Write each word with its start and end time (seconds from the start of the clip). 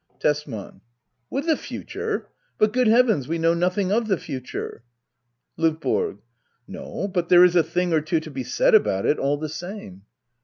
Tesman, 0.19 0.81
With 1.29 1.45
the 1.45 1.55
future! 1.55 2.29
But, 2.57 2.73
good 2.73 2.87
heavens, 2.87 3.27
we 3.27 3.37
know 3.37 3.53
nothing 3.53 3.91
of 3.91 4.07
the 4.07 4.17
future! 4.17 4.83
LdVBORO. 5.59 6.17
No; 6.67 7.07
but 7.07 7.29
there 7.29 7.43
is 7.43 7.55
a 7.55 7.61
thing 7.61 7.93
or 7.93 8.01
two 8.01 8.19
to 8.21 8.31
be 8.31 8.43
said 8.43 8.73
about 8.73 9.05
it 9.05 9.19
all 9.19 9.37
the 9.37 9.47
same. 9.47 10.01